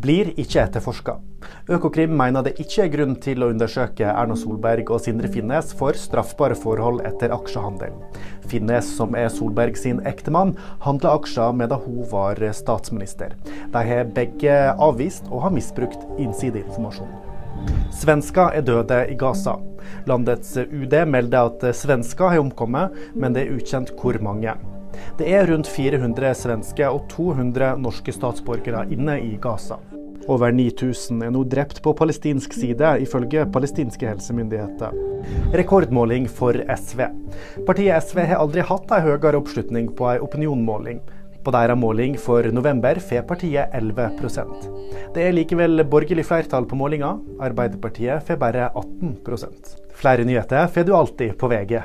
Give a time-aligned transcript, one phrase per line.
[0.00, 1.16] blir ikke etterforska.
[1.70, 5.96] Økokrim mener det ikke er grunn til å undersøke Erna Solberg og Sindre Finnes for
[5.96, 7.94] straffbare forhold etter aksjehandel.
[8.50, 13.36] Finnes, som er Solberg sin ektemann, handla aksjer medan hun var statsminister.
[13.72, 17.12] De har begge avvist å ha misbrukt innsideinformasjon.
[17.92, 19.58] Svensker er døde i Gaza.
[20.08, 24.56] Landets UD melder at svensker har omkommet, men det er ukjent hvor mange.
[25.18, 29.78] Det er rundt 400 svenske og 200 norske statsborgere inne i Gaza.
[30.30, 34.92] Over 9000 er nå drept på palestinsk side, ifølge palestinske helsemyndigheter.
[35.56, 37.06] Rekordmåling for SV.
[37.66, 41.00] Partiet SV har aldri hatt en høyere oppslutning på en opinionmåling.
[41.40, 47.14] På deres måling for november får partiet 11% Det er likevel borgerlig flertall på målinga.
[47.40, 51.80] Arbeiderpartiet får bare 18% Flere nyheter får du alltid på VG.